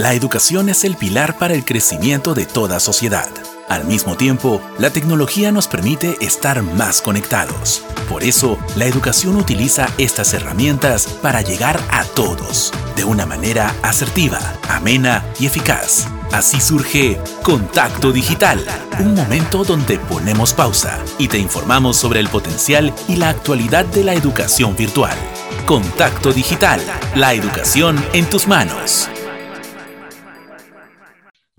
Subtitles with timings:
[0.00, 3.28] La educación es el pilar para el crecimiento de toda sociedad.
[3.68, 7.84] Al mismo tiempo, la tecnología nos permite estar más conectados.
[8.08, 14.40] Por eso, la educación utiliza estas herramientas para llegar a todos, de una manera asertiva,
[14.70, 16.08] amena y eficaz.
[16.32, 18.64] Así surge Contacto Digital,
[19.00, 24.04] un momento donde ponemos pausa y te informamos sobre el potencial y la actualidad de
[24.04, 25.18] la educación virtual.
[25.66, 26.80] Contacto Digital,
[27.16, 29.10] la educación en tus manos.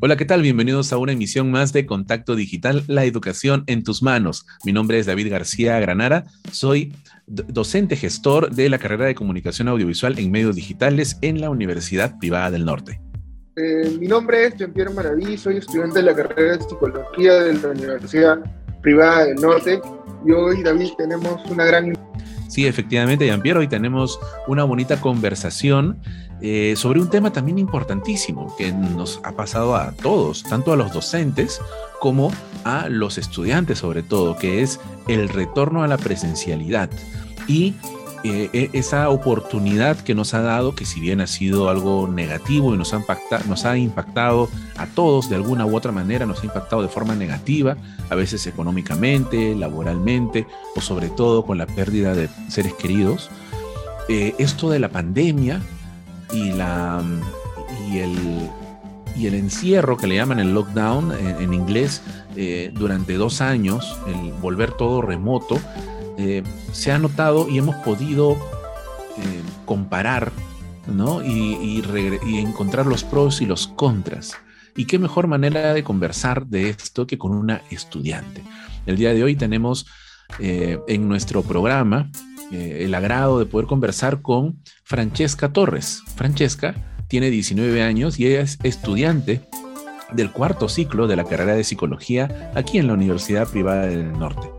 [0.03, 0.41] Hola, ¿qué tal?
[0.41, 4.47] Bienvenidos a una emisión más de Contacto Digital, la educación en tus manos.
[4.65, 6.91] Mi nombre es David García Granara, soy
[7.27, 12.49] docente gestor de la carrera de comunicación audiovisual en medios digitales en la Universidad Privada
[12.49, 12.99] del Norte.
[13.57, 17.67] Eh, mi nombre es Jean-Pierre Maraví, soy estudiante de la carrera de psicología de la
[17.67, 18.39] Universidad
[18.81, 19.81] Privada del Norte
[20.25, 21.93] y hoy, David, tenemos una gran...
[22.51, 25.99] Sí, efectivamente, Jean-Pierre, hoy tenemos una bonita conversación
[26.41, 30.91] eh, sobre un tema también importantísimo que nos ha pasado a todos, tanto a los
[30.91, 31.61] docentes
[32.01, 32.29] como
[32.65, 36.89] a los estudiantes sobre todo, que es el retorno a la presencialidad.
[37.47, 37.75] Y
[38.23, 42.73] eh, e, esa oportunidad que nos ha dado, que si bien ha sido algo negativo
[42.73, 43.03] y nos ha,
[43.47, 47.15] nos ha impactado a todos de alguna u otra manera, nos ha impactado de forma
[47.15, 47.77] negativa,
[48.09, 53.29] a veces económicamente, laboralmente o sobre todo con la pérdida de seres queridos,
[54.07, 55.61] eh, esto de la pandemia
[56.33, 57.01] y, la,
[57.89, 58.49] y, el,
[59.15, 62.01] y el encierro que le llaman el lockdown en, inglés
[62.35, 65.59] eh, durante dos años, el volver todo remoto,
[66.21, 70.31] eh, se ha notado y hemos podido eh, comparar
[70.87, 71.23] ¿no?
[71.23, 71.81] y,
[72.25, 74.37] y, encontrar los pros y los contras.
[74.75, 78.43] Y qué mejor manera de conversar de esto que con una estudiante.
[78.85, 79.85] El día de hoy tenemos
[80.39, 82.09] en nuestro programa
[82.51, 86.03] eh, el agrado de poder conversar con Francesca Torres.
[86.17, 86.75] Francesca
[87.07, 89.41] tiene 19 años y ella es estudiante
[90.11, 94.49] del cuarto ciclo de la carrera de psicología aquí en la Universidad Privada del Norte.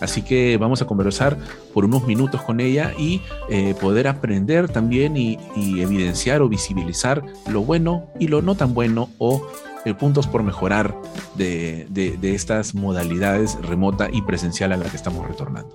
[0.00, 1.36] Así que vamos a conversar
[1.72, 7.62] por unos minutos con ella y eh, poder aprender también y, evidenciar o visibilizar lo
[7.62, 9.46] bueno y lo no tan bueno o
[9.84, 10.94] eh, puntos por mejorar
[11.36, 15.72] de, de estas modalidades remota y presencial a las que estamos retornando.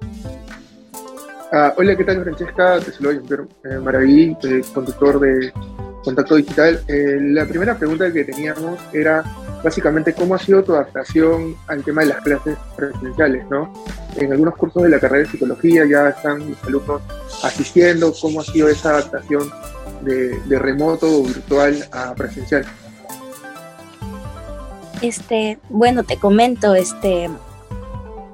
[1.51, 2.79] Ah, hola, ¿qué tal Francesca?
[2.81, 5.53] Te saludo eh, Maraví, eh, conductor de
[6.03, 6.81] Contacto Digital.
[6.87, 9.23] Eh, la primera pregunta que teníamos era
[9.63, 13.73] básicamente cómo ha sido tu adaptación al tema de las clases presenciales, ¿no?
[14.15, 17.01] En algunos cursos de la carrera de psicología ya están los alumnos
[17.43, 19.49] asistiendo, ¿cómo ha sido esa adaptación
[20.01, 22.65] de, remoto o virtual a presencial?
[25.01, 27.29] Este, bueno, te comento, este,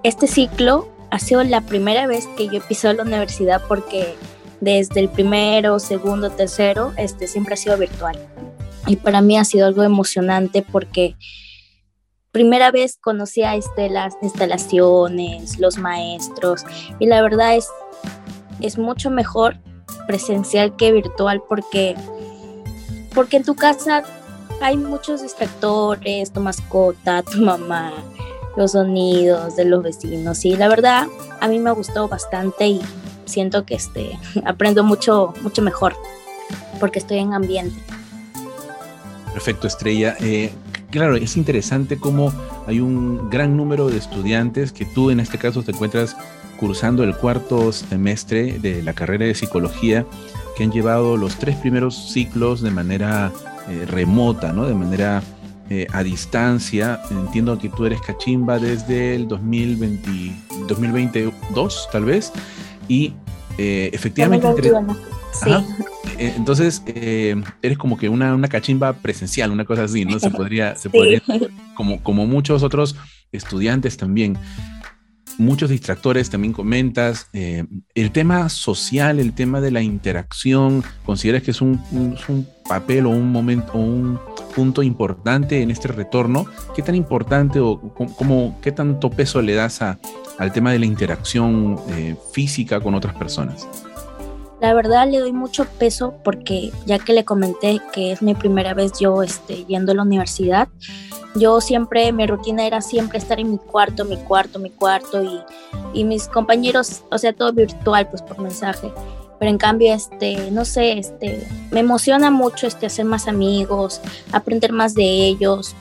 [0.04, 4.16] este ciclo ha sido la primera vez que yo he pisado la universidad porque
[4.64, 8.18] desde el primero, segundo, tercero, este siempre ha sido virtual.
[8.88, 11.16] Y para mí ha sido algo emocionante porque
[12.32, 16.66] primera vez conocía este, las instalaciones, los maestros,
[17.00, 17.68] y la verdad es,
[18.62, 19.58] es mucho mejor
[20.08, 21.96] presencial que virtual porque,
[23.14, 24.04] porque en tu casa
[24.62, 27.94] hay muchos distractores, tu mascota, tu mamá,
[28.56, 31.08] los sonidos de los vecinos y la verdad
[31.40, 32.82] a mí me gustó bastante y
[33.26, 35.96] siento que este, aprendo mucho, mucho mejor
[36.80, 37.76] porque estoy en ambiente.
[39.32, 40.16] Perfecto, Estrella.
[40.20, 40.52] Eh,
[40.92, 42.32] claro, es interesante cómo
[42.68, 46.16] hay un gran número de estudiantes que tú en este caso te encuentras
[46.60, 50.06] cursando el cuarto semestre de la carrera de psicología
[50.56, 53.32] que han llevado los tres primeros ciclos de manera
[53.70, 54.68] eh, remota, ¿no?
[54.68, 55.24] De manera
[55.70, 57.02] eh, a distancia.
[57.10, 60.10] Entiendo que tú eres cachimba desde el 2020,
[60.68, 62.32] 2022, tal vez.
[62.88, 63.14] Y
[63.58, 64.48] eh, efectivamente...
[65.34, 65.50] sí.
[66.18, 70.20] Eh, entonces, eres como que una, una, cachimba presencial, una cosa así, ¿no?
[70.20, 71.22] Se podría, se podría
[71.76, 72.96] como, como muchos otros
[73.32, 74.38] estudiantes también
[75.38, 77.28] muchos distractores, también comentas.
[77.34, 81.80] Eh, el tema social, el tema de la interacción, ¿consideras que es un,
[82.68, 84.20] papel o un momento, o un
[84.56, 86.46] punto importante en este retorno?
[86.76, 87.80] ¿Qué tan importante o
[88.18, 89.82] cómo, qué tanto peso le das
[90.38, 93.68] al tema de la interacción eh, física con otras personas?
[94.62, 98.74] La verdad le doy mucho peso porque ya que le comenté que es mi primera
[98.74, 100.70] vez yo este, yendo a la universidad,
[101.36, 105.40] yo siempre, mi rutina era siempre estar en mi cuarto, mi cuarto, mi cuarto y,
[105.94, 108.92] y mis compañeros, o sea, todo virtual, pues por mensaje.
[109.40, 114.00] Pero en cambio, este, no sé, este, me emociona mucho este, hacer más amigos,
[114.32, 115.76] aprender más de ellos,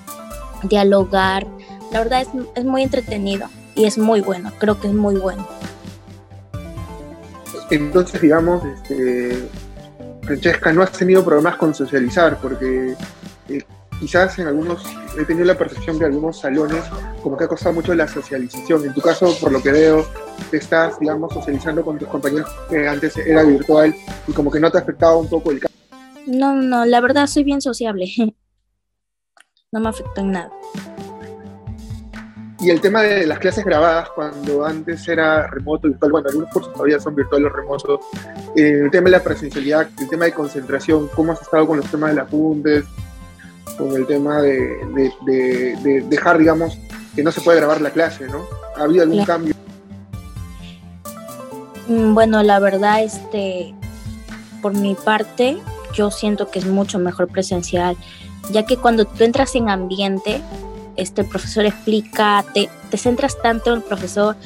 [0.65, 1.47] dialogar.
[1.93, 5.47] La verdad es, es muy entretenido y es muy bueno, creo que es muy bueno.
[7.71, 9.49] Entonces, digamos, este,
[10.23, 12.95] Francesca, no has tenido problemas con socializar porque
[13.49, 13.63] eh,
[13.99, 14.85] quizás en algunos,
[15.19, 16.83] he tenido la percepción de algunos salones
[17.23, 18.85] como que ha costado mucho la socialización.
[18.85, 20.07] En tu caso, por lo que veo,
[20.51, 23.95] te estás, digamos, socializando con tus compañeros que antes era virtual
[24.27, 25.79] y como que no te ha afectado un poco el cambio.
[26.27, 28.07] No, no, la verdad soy bien sociable.
[29.75, 30.51] No me afectó en nada.
[32.63, 36.73] Y el tema de las clases grabadas, cuando antes era remoto, virtual, bueno, algunos cursos
[36.73, 38.01] todavía son virtuales o remotos,
[38.57, 41.91] eh, el tema de la presencialidad, el tema de concentración, ¿cómo has estado con los
[41.91, 42.85] temas de las apuntes?
[43.77, 46.79] con el tema de, dejar, digamos,
[47.15, 48.45] que no se puede grabar la clase, ¿no?
[48.77, 49.55] ¿Ha habido algún cambio?
[51.89, 53.75] Mm, bueno, la verdad, este,
[54.61, 55.59] por mi parte,
[55.95, 57.97] yo siento que es mucho mejor presencial,
[58.51, 60.41] ya que cuando tú entras en ambiente,
[60.97, 64.37] este profesor explica, te, te centras tanto en el profesor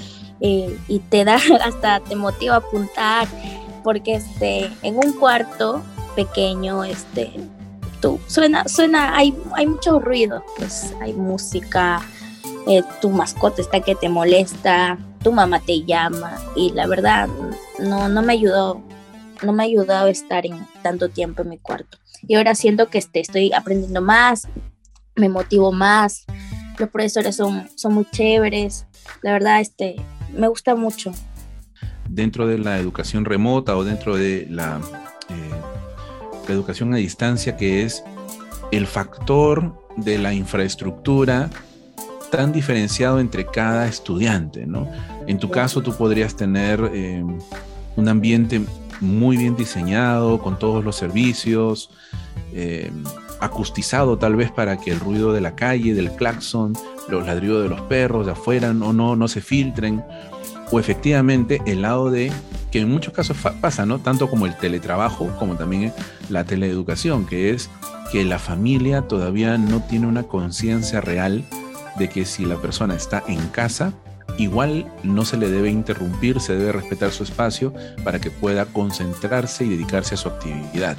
[0.41, 3.27] eh, y te da hasta te motiva a apuntar,
[3.83, 5.83] porque este, en un cuarto
[6.15, 7.33] pequeño, este,
[8.27, 12.01] suena, suena, hay, hay mucho ruido, pues hay música,
[12.67, 17.29] eh, tu mascota está que te molesta, tu mamá te llama y la verdad
[17.79, 18.81] no, no me ayudó,
[19.43, 21.99] no me ayudó a estar en tanto tiempo en mi cuarto.
[22.27, 24.49] Y ahora siento que este, estoy aprendiendo más,
[25.15, 26.25] me motivo más,
[26.79, 28.87] los profesores son, son muy chéveres,
[29.23, 29.97] la verdad este,
[30.35, 31.13] me gusta mucho.
[32.09, 34.81] Dentro de la educación remota o dentro de la
[35.29, 35.51] eh,
[36.49, 38.05] la educación a distancia, que es
[38.71, 41.51] el factor de la infraestructura
[42.31, 44.91] tan diferenciado entre cada estudiante, ¿no?
[45.27, 47.25] En tu caso, tú podrías tener eh,
[47.97, 48.61] un ambiente
[49.01, 51.91] muy bien diseñado, con todos los servicios,
[52.53, 52.91] eh,
[53.41, 56.75] acustizado tal vez para que el ruido de la calle, del claxon,
[57.09, 60.03] los ladridos de los perros de afuera no, no, no se filtren,
[60.71, 62.33] o efectivamente el lado de
[62.71, 64.01] que en muchos casos pasa, ¿no?
[64.01, 65.93] Tanto como el teletrabajo, como también
[66.29, 67.71] la teleeducación, que es
[68.11, 71.45] que la familia todavía no tiene una conciencia real
[71.99, 73.93] de que si la persona está en casa,
[74.39, 77.73] igual no se le debe interrumpir, se debe respetar su espacio
[78.05, 80.97] para que pueda concentrarse y dedicarse a su actividad.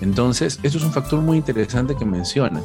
[0.00, 2.62] Entonces, eso es un factor muy interesante que menciona.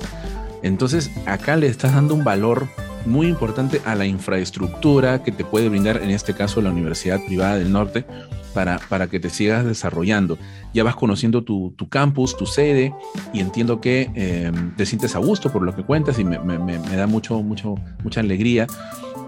[0.62, 2.68] Entonces, acá le estás dando un valor
[3.06, 7.58] muy importante a la infraestructura que te puede brindar, en este caso, la Universidad Privada
[7.58, 8.06] del Norte,
[8.54, 10.38] para, para que te sigas desarrollando.
[10.74, 12.94] Ya vas conociendo tu, campus, tu sede,
[13.34, 16.38] y entiendo que em, te sientes a gusto por lo que cuentas y me,
[16.96, 18.68] da mucho, mucho, mucha alegría.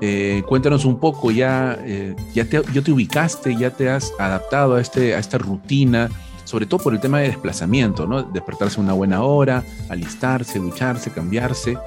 [0.01, 4.81] Eh, cuéntanos un poco, ya, eh, ya, te, te ubicaste, ya te has adaptado a,
[4.81, 6.09] este, a esta rutina,
[6.45, 8.23] sobre todo por el tema de desplazamiento, ¿no?
[8.23, 11.77] Despertarse una buena hora, alistarse, ducharse, cambiarse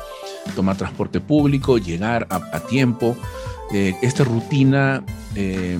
[0.55, 3.16] tomar transporte público, llegar a, tiempo.
[3.72, 5.02] Eh, ¿Esta rutina
[5.34, 5.78] eh,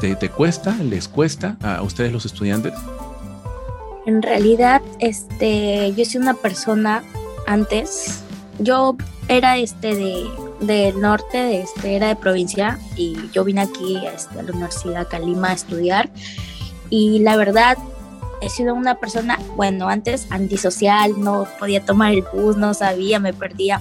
[0.00, 2.74] te, cuesta, les cuesta a ustedes los estudiantes?
[4.06, 7.02] En realidad, este, yo soy una persona
[7.46, 8.22] antes,
[8.58, 8.96] yo
[9.28, 10.26] era este de
[10.60, 15.08] del norte, de este, era de provincia y yo vine aquí este, a la Universidad
[15.08, 16.08] Calima a estudiar
[16.92, 17.78] y la verdad
[18.42, 23.32] he sido una persona, bueno, antes antisocial, no podía tomar el bus, no sabía, me
[23.32, 23.80] perdía,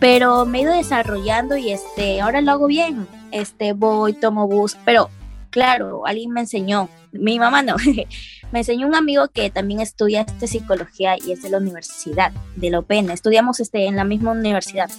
[0.00, 4.76] pero me he ido desarrollando y este, ahora lo hago bien, este, voy, tomo bus,
[4.84, 5.08] pero
[5.48, 7.76] claro, alguien me enseñó, mi mamá no,
[8.52, 12.68] me enseñó un amigo que también estudia este psicología y es de la universidad, de
[12.68, 14.90] la OPEN, estudiamos este, en la misma universidad.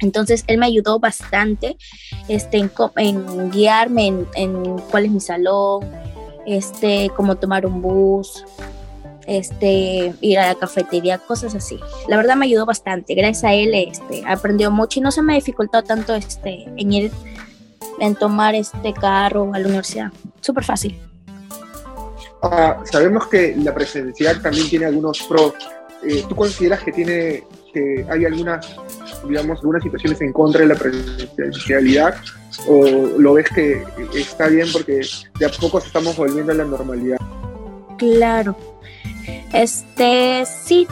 [0.00, 1.76] Entonces él me ayudó bastante
[2.26, 6.01] este, en, guiarme en cuál es mi salón,
[6.46, 8.44] este, como tomar un bus,
[9.26, 11.78] este, ir a la cafetería, cosas así.
[12.08, 13.14] La verdad me ayudó bastante.
[13.14, 17.12] Gracias a él, este, aprendió mucho y no se me dificultó tanto, este, en ir,
[17.98, 20.10] en tomar este carro a la universidad.
[20.40, 20.98] Súper fácil.
[22.42, 25.54] Ah, sabemos que la presencial también tiene algunos pros.
[26.04, 28.76] Eh, ¿Tú consideras que tiene, que hay algunas,
[29.28, 32.14] digamos, algunas situaciones en contra de la presencialidad?
[32.68, 32.84] o
[33.18, 35.00] lo ves que está bien porque
[35.38, 37.18] de a poco estamos volviendo a la normalidad?
[37.98, 38.56] Claro.
[39.52, 40.86] Este, sí,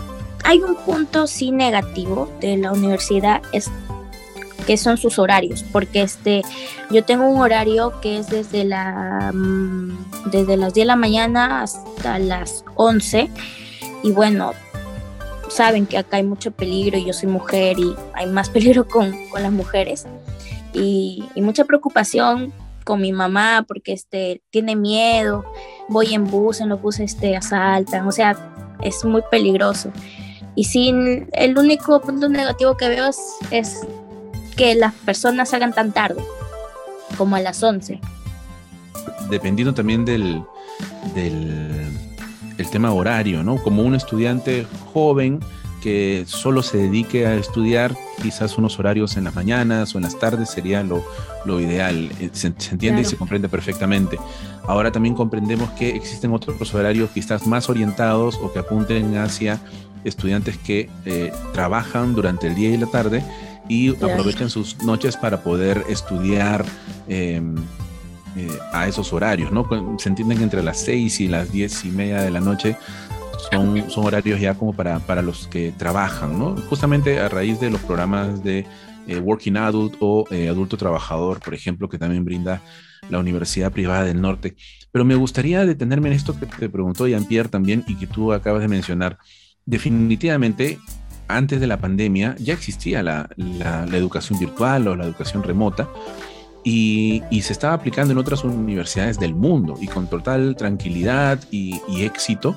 [0.45, 3.71] hay un punto sí negativo de la universidad, es
[4.67, 6.43] que son sus horarios, porque este,
[6.91, 11.63] yo tengo un horario que es desde, la, mm, desde las 10 de la mañana
[11.63, 13.31] hasta las 11,
[14.03, 14.53] y bueno,
[15.51, 19.43] saben que acá hay mucho peligro, yo soy mujer y hay más peligro con, con
[19.43, 20.07] las mujeres
[20.73, 22.53] y, mucha preocupación
[22.85, 25.45] con mi mamá porque este, tiene miedo,
[25.89, 28.37] voy en bus, en los buses este, asaltan, o sea,
[28.83, 29.91] es muy peligroso.
[30.55, 33.09] Y sin el único punto negativo que veo
[33.51, 33.81] es,
[34.57, 36.23] que las personas salgan tan tarde,
[37.17, 38.01] como a las 11.
[39.31, 40.43] Dependiendo también del,
[41.15, 41.90] del
[42.61, 43.57] el tema horario, ¿no?
[43.57, 45.41] Como un estudiante joven
[45.81, 50.19] que solo se dedique a estudiar quizás unos horarios en las mañanas o en las
[50.19, 52.11] tardes sería lo, ideal.
[52.21, 54.19] Eh, se, entiende y se comprende perfectamente.
[54.67, 59.59] Ahora también comprendemos que existen otros horarios quizás más orientados o que apunten hacia
[60.05, 63.25] estudiantes que eh, trabajan durante el día y la tarde
[63.69, 66.65] y aprovechan sus noches para poder estudiar
[67.09, 67.55] em,
[68.37, 69.69] eh, a esos horarios, ¿no?
[69.99, 72.77] Se entienden que entre las seis y las diez y media de la noche
[73.51, 76.57] son, son horarios ya como para, para los que trabajan, ¿no?
[76.69, 78.67] Justamente a raíz de los programas de
[79.07, 82.63] eh, Working Adult o eh, Adulto Trabajador, por ejemplo, que también brinda
[83.09, 84.55] la Universidad Privada del Norte.
[84.93, 88.63] Pero me gustaría detenerme en esto que te preguntó Jean-Pierre también y que tú acabas
[88.63, 89.19] de mencionar.
[89.65, 90.79] Definitivamente,
[91.29, 95.89] antes de la pandemia ya existía la, la, educación virtual o la educación remota
[96.65, 101.81] y, y, se estaba aplicando en otras universidades del mundo y con total tranquilidad y,
[101.89, 102.57] y éxito.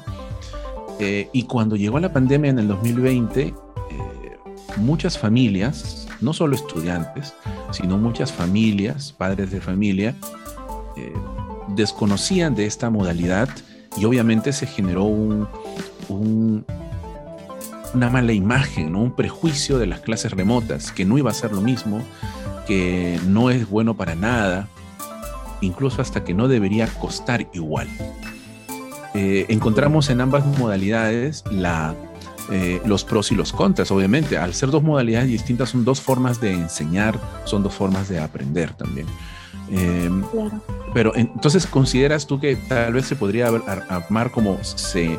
[1.00, 3.54] Eh, y cuando llegó la pandemia en el 2020, eh,
[4.78, 7.34] muchas familias, no solo estudiantes,
[7.72, 10.16] sino muchas familias, padres de familia,
[10.96, 11.14] eh,
[11.70, 13.50] desconocían de esta modalidad
[13.98, 15.48] y obviamente se generó un,
[17.94, 21.62] una mala imagen, un prejuicio de las clases remotas, que no iba a ser lo
[21.62, 22.02] mismo,
[22.66, 24.68] que no es bueno para nada,
[25.62, 27.88] incluso hasta que no debería costar igual.
[29.14, 31.96] Eh, encontramos en ambas modalidades la,
[32.52, 34.38] eh, los pros y los contras, obviamente.
[34.38, 38.74] Al ser dos modalidades distintas, son dos formas de enseñar, son dos formas de aprender
[38.74, 39.08] también.
[39.70, 40.24] Em,
[40.94, 45.18] pero entonces, ¿consideras tú que tal vez se podría armar como se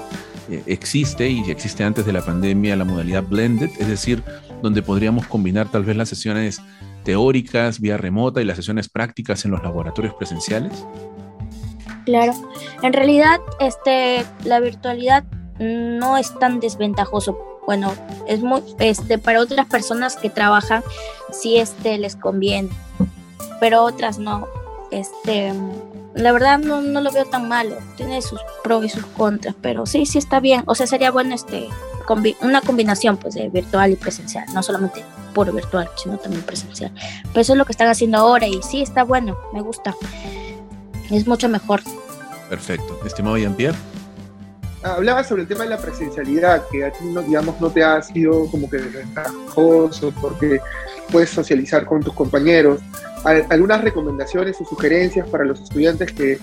[0.50, 4.22] eh, existe y existe antes de la pandemia la modalidad blended, es decir,
[4.62, 6.60] donde podríamos combinar tal vez las sesiones
[7.04, 10.84] teóricas vía remota y las sesiones prácticas en los laboratorios presenciales?
[12.04, 12.34] Claro,
[12.82, 15.24] en realidad este, la virtualidad
[15.58, 17.38] no es tan desventajoso.
[17.66, 17.92] Bueno,
[18.26, 20.82] es muy, este, para otras personas que trabajan,
[21.32, 22.68] sí este, les conviene,
[23.60, 24.46] pero otras no.
[24.90, 25.52] Este,
[26.14, 29.86] la verdad no, no lo veo tan malo, tiene sus pros y sus contras, pero
[29.86, 30.62] sí, sí está bien.
[30.66, 31.68] O sea, sería bueno este,
[32.42, 35.02] una combinación pues, de virtual y presencial, no solamente
[35.34, 36.92] puro virtual, sino también presencial.
[37.24, 39.94] Pero eso es lo que están haciendo ahora y sí, está bueno, me gusta
[41.10, 41.80] es mucho mejor.
[42.48, 42.98] Perfecto.
[43.04, 43.76] Estimado Jean-Pierre.
[44.82, 48.02] Hablaba sobre el tema de la presencialidad, que a ti, no, digamos, no te ha
[48.02, 50.60] sido como que desventajoso porque
[51.10, 52.80] puedes socializar con tus compañeros.
[53.24, 56.38] ¿Algunas recomendaciones o sugerencias para los estudiantes que,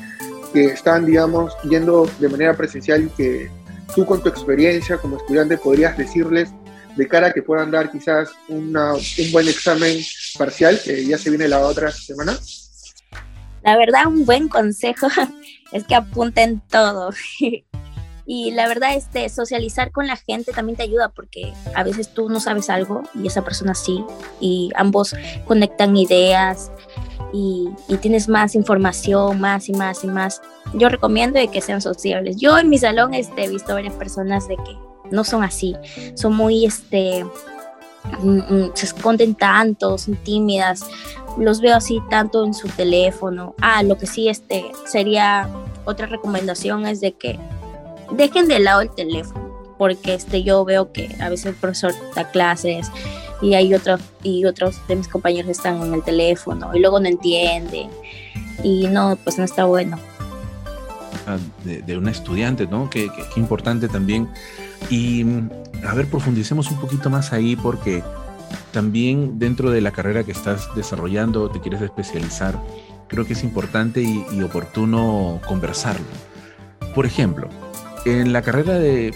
[0.52, 3.52] que están, digamos, yendo de manera presencial y que
[3.94, 6.52] tú con tu experiencia como estudiante podrías decirles
[6.96, 9.98] de cara a que puedan dar quizás una, un buen examen
[10.38, 12.38] parcial, que ya se viene la otra semana?
[13.64, 15.08] La verdad, un buen consejo
[15.72, 17.12] es que apunten todo.
[18.26, 22.30] y la verdad, este, socializar con la gente también te ayuda porque a veces tú
[22.30, 24.04] no sabes algo y esa persona sí,
[24.40, 26.72] y ambos conectan ideas
[27.34, 27.70] y,
[28.02, 30.42] tienes más información, más y más y más.
[30.74, 32.38] Yo recomiendo de que sean sociables.
[32.38, 35.76] Yo en mi salón este, he visto varias personas de que no son así,
[36.16, 37.24] son muy, este,
[38.22, 40.86] mm, mm, se esconden tanto, son tímidas,
[41.38, 43.56] los veo así tanto en su teléfono.
[43.62, 45.50] Ah, lo que sí este sería
[45.86, 47.40] otra recomendación es de que
[48.12, 52.30] dejen de lado el teléfono, porque este yo veo que a veces el profesor da
[52.30, 52.92] clases
[53.42, 57.08] y hay otros y otros de mis compañeros están en el teléfono y luego no
[57.08, 57.90] entienden
[58.64, 59.98] y no, pues no está bueno.
[61.28, 62.90] Ah, de, de estudiante, ¿no?
[62.90, 64.30] Qué, qué importante también.
[64.92, 65.26] Y
[65.88, 68.04] a ver, profundicemos un poquito más ahí porque
[68.72, 72.62] también dentro de la carrera que estás desarrollando, te quieres especializar,
[73.08, 76.06] creo que es importante y, oportuno conversarlo.
[76.94, 77.48] Por ejemplo,
[78.06, 79.14] en la carrera de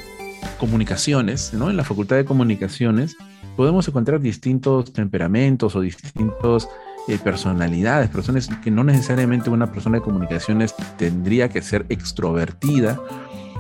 [0.60, 1.70] comunicaciones, ¿no?
[1.70, 3.18] en la facultad de comunicaciones,
[3.58, 6.70] podemos encontrar distintos temperamentos o distintos
[7.08, 13.00] eh, personalidades, personas que no necesariamente una persona de comunicaciones tendría que ser extrovertida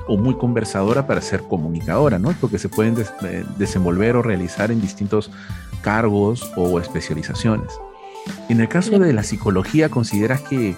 [0.08, 2.34] o muy conversadora para ser comunicadora, ¿no?
[2.40, 5.32] Porque se pueden eh, desenvolver o realizar en distintos
[5.82, 7.72] cargos o especializaciones.
[8.50, 10.76] En el caso de la psicología, ¿consideras que,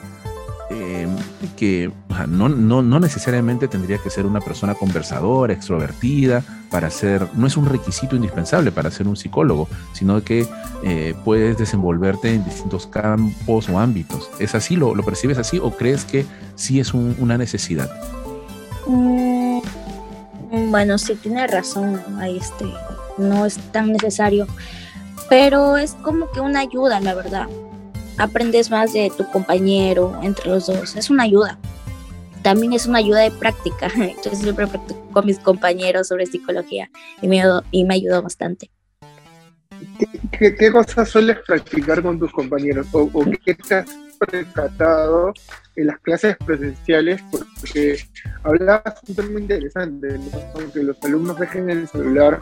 [0.70, 1.10] em,
[1.56, 1.92] que
[2.28, 7.56] no, no, no, necesariamente tendría que ser una persona conversadora, extrovertida, para ser, no es
[7.56, 10.46] un requisito indispensable para ser un psicólogo, sino que
[10.84, 14.30] eh, puedes desenvolverte en distintos campos o ámbitos?
[14.40, 14.76] ¿Es así?
[14.76, 17.90] ¿Lo, lo percibes así o crees que sí es una necesidad?
[18.88, 19.60] Mm,
[20.72, 22.66] bueno, sí tiene razón, ahí este,
[23.18, 24.48] no es tan necesario
[25.30, 27.48] pero es como que una ayuda, la verdad.
[28.18, 31.60] Aprendes más de tu compañero entre los dos, es una ayuda.
[32.42, 33.92] también es una ayuda de práctica.
[33.96, 36.90] Entonces siempre practico con mis compañeros sobre psicología
[37.22, 38.70] y me, y me ayudó bastante.
[40.32, 42.88] ¿Qué, cosas sueles practicar con tus compañeros?
[42.94, 43.10] ¿O,
[43.44, 45.34] qué te has percatado
[45.76, 47.22] en las clases presenciales?
[47.32, 47.98] Porque
[48.44, 50.72] hablabas un tema interesante, ¿no?
[50.72, 52.40] que los alumnos dejen el celular,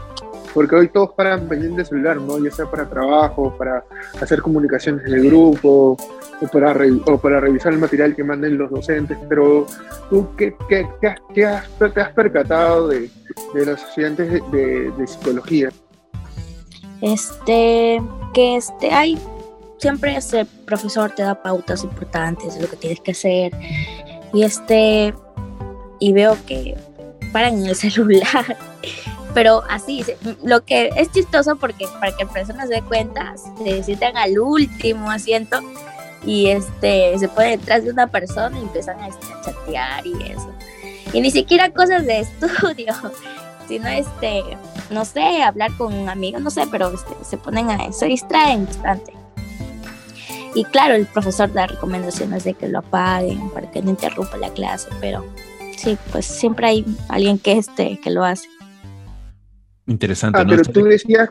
[0.53, 2.43] porque hoy todos paran pendientes del celular, ¿no?
[2.43, 3.83] ya sea para trabajo, para
[4.21, 5.97] hacer comunicaciones en el grupo,
[6.41, 9.65] o para, o para revisar el material que manden los docentes, pero
[10.09, 10.87] tú, ¿qué, qué,
[11.33, 13.09] qué, has, te has percatado de,
[13.53, 15.69] de los estudiantes de, de psicología?
[17.01, 18.01] Este,
[18.33, 19.17] que este, hay,
[19.85, 23.51] siempre ese profesor te da pautas importantes de lo que tienes que hacer.
[24.33, 25.13] Y este,
[25.99, 26.75] y veo que
[27.31, 28.57] paran en el celular.
[29.35, 30.03] Pero así,
[30.43, 34.39] lo que es chistoso porque para que la persona se dé cuenta, se sientan al
[34.39, 35.59] último asiento
[36.25, 40.51] y este se ponen detrás de una persona y empiezan a, este, chatear y eso.
[41.13, 42.91] Y ni siquiera cosas de estudio,
[43.67, 44.41] sino este,
[44.89, 48.65] no sé, hablar con un amigo, no sé, pero este, se ponen a, se distraen
[48.65, 49.24] bastante.
[50.55, 54.49] Y claro, el profesor da recomendaciones de que lo apaguen para que no interrumpa la
[54.51, 55.25] clase, pero
[55.77, 58.47] sí, pues siempre hay alguien que este, que lo hace.
[59.85, 60.39] Interesante.
[60.39, 61.29] Ah, pero tú decías,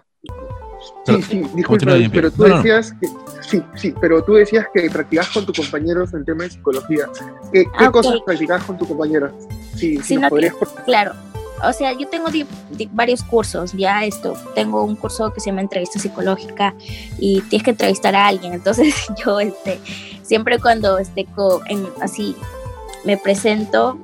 [1.07, 3.09] sí, sí, disculpa, pero tú decías que,
[3.41, 7.09] sí, sí, pero tú decías que practicas con tus compañeros en tema de psicología.
[7.51, 9.33] ¿Qué, ah, cosas practicas con tus compañeros?
[9.75, 10.19] Sí, sí,
[10.85, 11.15] claro
[11.63, 12.29] o sea, yo tengo
[12.93, 16.75] varios cursos, ya esto, tengo un curso que se llama entrevista psicológica
[17.19, 18.95] y tienes que entrevistar a alguien, entonces
[19.25, 19.81] yo este,
[20.23, 21.27] siempre cuando este,
[22.01, 22.37] así
[23.05, 23.99] me presento,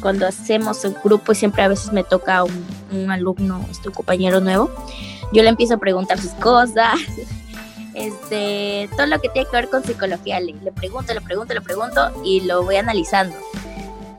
[0.00, 3.94] cuando hacemos el grupo y siempre a veces me toca un, un alumno, este, un
[3.94, 4.70] compañero nuevo,
[5.32, 6.98] yo le empiezo a preguntar sus cosas,
[7.94, 11.60] este, todo lo que tiene que ver con psicología, le, le pregunto, le pregunto, le
[11.60, 13.36] pregunto y lo voy analizando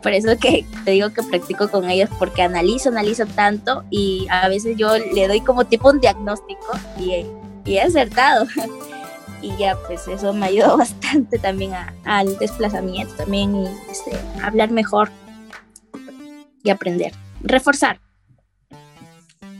[0.02, 4.48] por eso que te digo que practico con ellos porque analizo, analizo tanto y a
[4.48, 7.26] veces yo le doy como tipo un diagnóstico y,
[7.66, 8.46] y he acertado.
[9.42, 11.74] y ya pues eso me ayudó bastante también
[12.06, 15.10] al desplazamiento también y este, hablar mejor
[16.64, 18.00] y aprender, reforzar.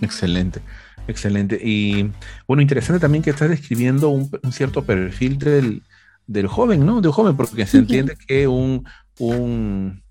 [0.02, 0.62] Excelente,
[1.08, 1.60] excelente.
[1.62, 2.12] Y
[2.48, 5.84] bueno, interesante también que estás describiendo un, cierto perfil del,
[6.26, 7.02] del, joven, ¿no?
[7.02, 8.86] De un joven, porque se entiende que un,
[9.20, 10.04] un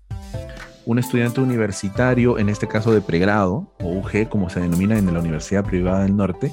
[0.85, 5.19] un estudiante universitario, en este caso de pregrado, o UG, como se denomina en la
[5.19, 6.51] Universidad Privada del Norte,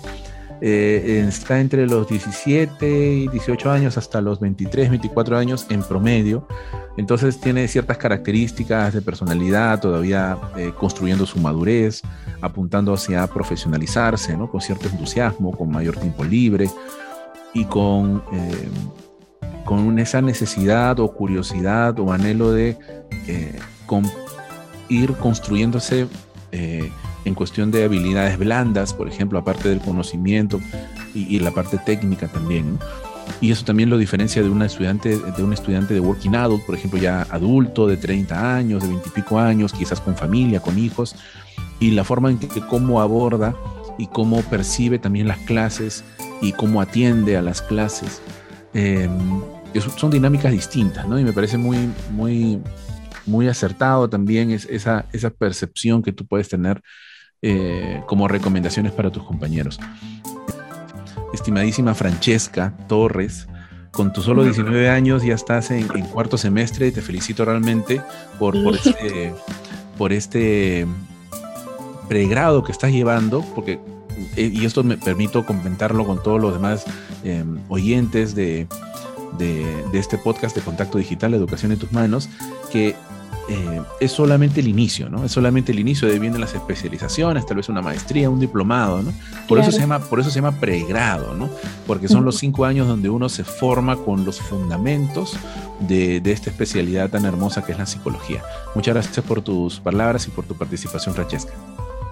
[0.61, 6.47] eh, está entre los 17 y 18 años hasta los 23, 24 años en promedio.
[6.97, 12.03] Entonces tiene ciertas características de personalidad, todavía eh, construyendo su madurez,
[12.41, 16.71] apuntando hacia profesionalizarse, con cierto entusiasmo, con mayor tiempo libre
[17.53, 18.69] y con, eh,
[19.65, 22.79] con esa necesidad o curiosidad o anhelo de
[24.89, 26.07] ir construyéndose
[26.53, 26.91] eh,
[27.25, 30.61] en cuestión de habilidades blandas, por ejemplo, aparte del conocimiento
[31.15, 32.79] y, la parte técnica también.
[33.41, 36.75] Y eso también lo diferencia de, una estudiante, de un estudiante de working adult, por
[36.75, 40.79] ejemplo, ya adulto, de 30 años, de 20 y pico años, quizás con familia, con
[40.79, 41.17] hijos,
[41.81, 43.55] y la forma en que, cómo aborda
[43.99, 46.05] y cómo percibe también las clases
[46.43, 48.21] y cómo atiende a las clases.
[48.75, 49.09] Eh,
[49.97, 51.19] son dinámicas distintas, ¿no?
[51.19, 51.79] Y me parece muy,
[52.11, 52.61] muy,
[53.27, 56.83] muy acertado también es esa, esa percepción que tú puedes tener
[57.43, 59.79] eh, como recomendaciones para tus compañeros.
[61.33, 63.47] Estimadísima Francesca Torres,
[63.91, 68.01] con tus solo 19 años ya estás en, cuarto semestre y te felicito realmente
[68.39, 69.35] por, por, este,
[69.99, 70.87] por este
[72.09, 73.79] pregrado que estás llevando, porque,
[74.37, 76.85] eh, y esto me permito comentarlo con todos los demás
[77.25, 78.67] em, oyentes de,
[79.39, 82.29] de, de, este podcast de Contacto Digital, Educación en tus manos,
[82.71, 82.97] que
[83.49, 85.25] eh, es solamente el inicio, ¿no?
[85.25, 89.13] Es solamente el inicio de vienen las especializaciones, tal vez una maestría, un diplomado, ¿no?
[89.47, 91.51] Por eso se llama, por eso se llama pregrado, ¿no?
[91.87, 95.37] Porque son los cinco años donde uno se forma con los fundamentos
[95.81, 98.43] de, de, esta especialidad tan hermosa que es la psicología.
[98.75, 101.53] Muchas gracias por tus palabras y por tu participación, Francesca.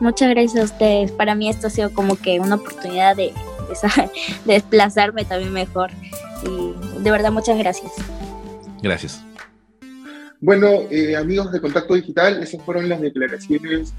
[0.00, 1.12] Muchas gracias a ustedes.
[1.12, 3.32] Para mí esto ha sido como que una oportunidad de,
[3.80, 4.10] de, de
[4.54, 5.90] desplazarme también mejor.
[6.44, 7.92] Y de verdad, muchas gracias.
[8.82, 9.24] Gracias.
[10.40, 13.94] Bueno, eh, amigos de Contacto Digital, esas fueron las declaraciones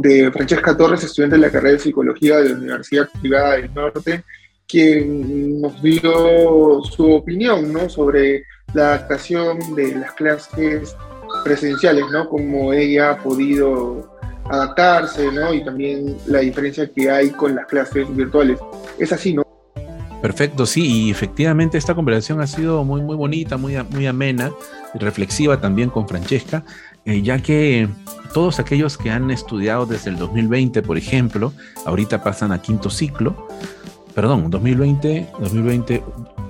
[0.00, 4.24] de Francesca Torres, estudiante de la carrera de Psicología de la Universidad Privada del Norte,
[4.66, 7.88] quien nos dio su opinión ¿no?
[7.90, 10.96] sobre la adaptación de las clases
[11.44, 12.28] presenciales, ¿no?
[12.28, 14.13] Cómo ella ha podido
[14.48, 15.52] adaptarse, ¿no?
[15.52, 18.58] Y también la diferencia que hay con las clases virtuales.
[18.98, 19.44] Es así, ¿no?
[20.24, 24.50] Perfecto, sí, y efectivamente esta conversación ha sido muy, muy bonita, muy, muy amena
[24.94, 26.64] y reflexiva también con Francesca,
[27.04, 27.88] eh, ya que
[28.32, 31.52] todos aquellos que han estudiado desde el 2020, por ejemplo,
[31.84, 33.46] ahorita pasan a quinto ciclo,
[34.14, 36.02] perdón, 2020, 2020,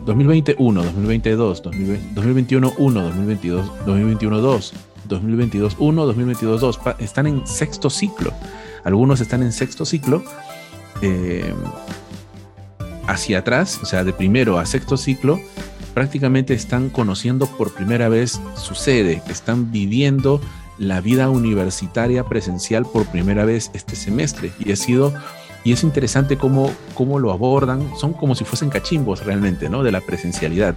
[0.07, 4.75] 2021, 2022, 2021, 1, 2022, 2021, 2,
[5.09, 8.33] 2022, 1, 2022, 2, están en sexto ciclo.
[8.85, 10.23] Algunos están en sexto ciclo.
[11.03, 11.53] Eh,
[13.07, 15.40] hacia atrás, o sea, de primero a sexto ciclo,
[15.93, 20.40] prácticamente están conociendo por primera vez su sede, están viviendo
[20.79, 25.14] la vida universitaria presencial por primera vez este semestre y ha sido
[25.62, 29.83] y es interesante cómo, cómo lo abordan, son como si fuesen cachimbos realmente, ¿no?
[29.83, 30.77] De la presencialidad.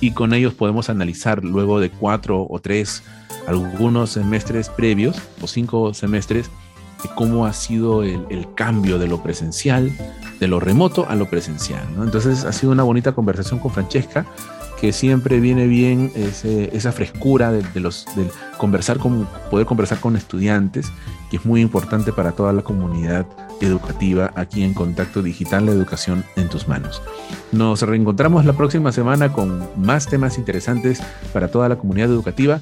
[0.00, 3.02] Y con ellos podemos analizar luego de cuatro o tres,
[3.46, 6.50] algunos semestres previos o cinco semestres,
[7.08, 9.90] cómo ha sido el, cambio de lo presencial,
[10.40, 11.82] de lo remoto a lo presencial.
[11.96, 12.04] ¿no?
[12.04, 14.26] Entonces ha sido una bonita conversación con Francesca,
[14.80, 18.04] que siempre viene bien esa frescura de, los,
[18.58, 20.90] conversar con, poder conversar con estudiantes,
[21.30, 23.24] que es muy importante para toda la comunidad
[23.60, 27.00] educativa aquí en Contacto Digital, la educación en tus manos.
[27.52, 31.00] Nos reencontramos la próxima semana con más temas interesantes
[31.32, 32.60] para toda la comunidad educativa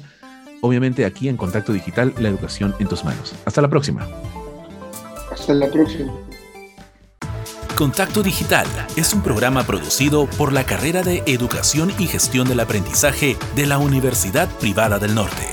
[0.61, 3.33] obviamente aquí en Contacto Digital, la educación en tus manos.
[3.45, 4.07] Hasta la próxima.
[5.31, 6.13] Hasta la próxima.
[7.75, 13.37] Contacto Digital es un programa producido por la carrera de Educación y Gestión del Aprendizaje
[13.55, 15.47] de la Universidad Privada del Norte.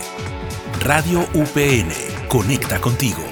[0.81, 1.89] Radio UPN,
[2.29, 3.28] conecta contigo.